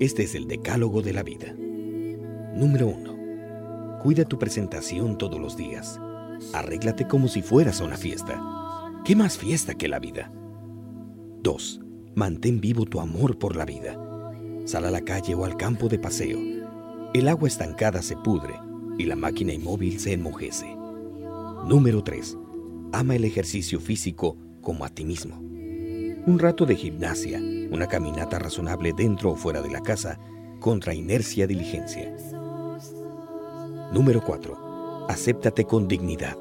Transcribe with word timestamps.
Este 0.00 0.24
es 0.24 0.34
el 0.34 0.48
decálogo 0.48 1.02
de 1.02 1.12
la 1.12 1.22
vida. 1.22 1.54
Número 2.54 2.88
1. 2.88 3.98
Cuida 4.02 4.24
tu 4.24 4.38
presentación 4.38 5.16
todos 5.16 5.40
los 5.40 5.56
días. 5.56 6.00
Arréglate 6.52 7.06
como 7.06 7.28
si 7.28 7.42
fueras 7.42 7.80
a 7.80 7.84
una 7.84 7.96
fiesta. 7.96 8.42
¿Qué 9.04 9.14
más 9.14 9.38
fiesta 9.38 9.74
que 9.74 9.88
la 9.88 10.00
vida? 10.00 10.32
2. 11.42 11.80
Mantén 12.14 12.60
vivo 12.60 12.84
tu 12.84 13.00
amor 13.00 13.38
por 13.38 13.54
la 13.54 13.64
vida. 13.64 13.96
Sal 14.64 14.86
a 14.86 14.90
la 14.90 15.02
calle 15.02 15.34
o 15.34 15.44
al 15.44 15.56
campo 15.56 15.88
de 15.88 15.98
paseo. 15.98 16.38
El 17.14 17.28
agua 17.28 17.48
estancada 17.48 18.02
se 18.02 18.16
pudre 18.16 18.54
y 18.98 19.04
la 19.04 19.16
máquina 19.16 19.52
inmóvil 19.52 20.00
se 20.00 20.14
enmojece. 20.14 20.74
Número 21.66 22.02
3. 22.02 22.36
Ama 22.92 23.16
el 23.16 23.24
ejercicio 23.24 23.78
físico 23.80 24.36
como 24.60 24.84
a 24.84 24.88
ti 24.88 25.04
mismo. 25.04 25.40
Un 26.24 26.38
rato 26.38 26.64
de 26.64 26.76
gimnasia, 26.76 27.40
una 27.72 27.88
caminata 27.88 28.38
razonable 28.38 28.92
dentro 28.92 29.32
o 29.32 29.34
fuera 29.34 29.60
de 29.60 29.70
la 29.70 29.80
casa, 29.80 30.20
contra 30.60 30.94
inercia 30.94 31.48
diligencia. 31.48 32.14
Número 33.92 34.22
4. 34.22 35.06
Acéptate 35.08 35.64
con 35.64 35.88
dignidad. 35.88 36.36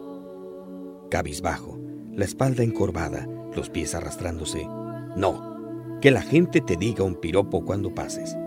Cabizbajo, 1.10 1.80
la 2.12 2.26
espalda 2.26 2.62
encorvada, 2.62 3.28
los 3.56 3.72
pies 3.72 3.96
arrastrándose. 3.96 4.68
No, 5.16 5.98
que 6.00 6.12
la 6.12 6.22
gente 6.22 6.62
te 6.62 6.78
diga 6.78 7.04
un 7.04 7.16
piropo 7.16 7.66
cuando 7.66 7.92
pases. 7.92 8.38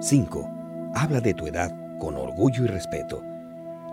5. 0.00 0.50
Habla 0.94 1.22
de 1.22 1.32
tu 1.32 1.46
edad 1.46 1.74
con 1.98 2.14
orgullo 2.14 2.64
y 2.64 2.68
respeto. 2.68 3.22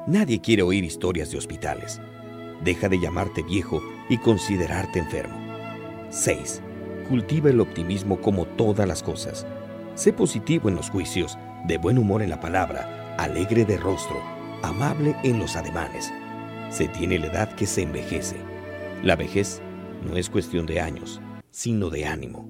Nadie 0.08 0.42
quiere 0.42 0.62
oír 0.62 0.84
historias 0.84 1.32
de 1.32 1.38
hospitales. 1.38 2.02
Deja 2.66 2.89
de 2.89 3.00
llamarte 3.00 3.44
viejo 3.44 3.82
y 4.10 4.17
considerarte 4.17 5.00
enfermo. 5.00 5.38
6. 6.10 6.62
Cultiva 7.08 7.52
el 7.52 7.61
optimismo 7.61 8.20
como 8.20 8.45
todas 8.45 8.88
las 8.88 9.03
cosas. 9.03 9.45
Sé 9.94 10.11
positivo 10.11 10.70
en 10.70 10.75
los 10.75 10.89
juicios, 10.89 11.38
de 11.67 11.78
buen 11.78 12.00
humor 12.00 12.23
en 12.23 12.31
la 12.31 12.39
palabra, 12.39 13.16
alegre 13.17 13.64
de 13.64 13.78
rostro, 13.78 14.17
amable 14.64 15.16
en 15.23 15.38
los 15.38 15.56
ademanes. 15.56 16.11
Se 16.70 16.88
tiene 16.88 17.20
la 17.20 17.28
edad 17.28 17.53
que 17.53 17.67
se 17.67 17.83
envejece. 17.83 18.38
La 19.03 19.16
vejez 19.16 19.61
no 20.03 20.17
es 20.17 20.31
cuestión 20.31 20.66
de 20.66 20.80
años, 20.80 21.22
sino 21.52 21.92
de 21.92 22.08
ánimo. 22.08 22.50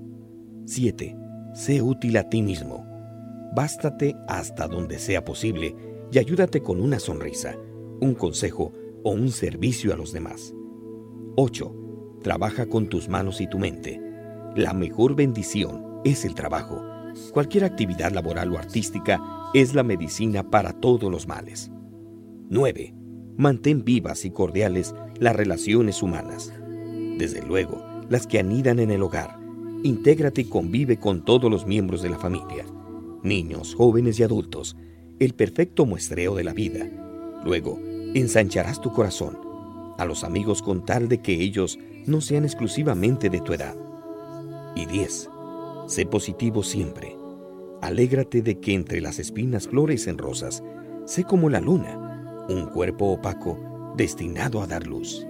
7. 0.65 1.17
Sé 1.53 1.81
útil 1.81 2.15
a 2.15 2.29
ti 2.29 2.41
mismo. 2.41 2.85
Bástate 3.53 4.15
hasta 4.29 4.67
donde 4.67 4.99
sea 4.99 5.25
posible 5.25 5.75
y 6.13 6.17
ayúdate 6.17 6.61
con 6.61 6.79
una 6.79 6.99
sonrisa, 6.99 7.57
un 7.99 8.15
consejo 8.15 8.71
o 9.03 9.11
un 9.11 9.31
servicio 9.31 9.93
a 9.93 9.97
los 9.97 10.13
demás. 10.13 10.53
8. 11.35 11.75
Trabaja 12.23 12.67
con 12.67 12.87
tus 12.87 13.09
manos 13.09 13.41
y 13.41 13.47
tu 13.47 13.59
mente. 13.59 14.04
La 14.55 14.73
mejor 14.73 15.15
bendición 15.15 15.99
es 16.05 16.23
el 16.23 16.33
trabajo. 16.33 16.81
Cualquier 17.33 17.65
actividad 17.65 18.13
laboral 18.13 18.53
o 18.53 18.57
artística 18.57 19.21
es 19.53 19.75
la 19.75 19.83
medicina 19.83 20.49
para 20.49 20.71
todos 20.71 21.11
los 21.11 21.27
males. 21.27 21.69
9. 22.49 22.93
Mantén 23.35 23.83
vivas 23.83 24.23
y 24.23 24.31
cordiales 24.31 24.95
las 25.19 25.35
relaciones 25.35 26.01
humanas. 26.01 26.53
Desde 27.17 27.41
luego, 27.45 27.83
las 28.07 28.27
que 28.27 28.39
anidan 28.39 28.79
en 28.79 28.91
el 28.91 29.03
hogar. 29.03 29.37
Intégrate 29.83 30.41
y 30.41 30.45
convive 30.45 30.97
con 30.99 31.25
todos 31.25 31.51
los 31.51 31.67
miembros 31.67 32.01
de 32.01 32.11
la 32.11 32.17
familia, 32.17 32.65
niños, 33.23 33.75
jóvenes 33.75 34.17
y 34.21 34.23
adultos, 34.23 34.77
el 35.19 35.33
perfecto 35.33 35.85
muestreo 35.85 36.33
de 36.33 36.45
la 36.45 36.53
vida. 36.53 36.89
Luego, 37.43 37.77
ensancharás 38.13 38.79
tu 38.79 38.93
corazón 38.93 39.37
a 39.97 40.05
los 40.05 40.23
amigos 40.23 40.61
con 40.61 40.85
tal 40.85 41.09
de 41.09 41.17
que 41.17 41.41
ellos 41.41 41.77
no 42.05 42.21
sean 42.21 42.45
exclusivamente 42.45 43.29
de 43.29 43.41
tu 43.41 43.51
edad. 43.51 43.75
Y 44.75 44.85
10. 44.85 45.29
Sé 45.87 46.05
positivo 46.05 46.63
siempre. 46.63 47.17
Alégrate 47.81 48.41
de 48.41 48.59
que 48.59 48.73
entre 48.73 49.01
las 49.01 49.19
espinas 49.19 49.67
florecen 49.67 50.17
rosas. 50.17 50.63
Sé 51.05 51.23
como 51.23 51.49
la 51.49 51.61
luna, 51.61 52.45
un 52.49 52.67
cuerpo 52.67 53.05
opaco 53.11 53.93
destinado 53.95 54.61
a 54.61 54.67
dar 54.67 54.85
luz. 54.85 55.25